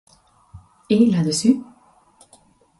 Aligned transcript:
Et 0.89 1.05
là-dessus. 1.05 1.61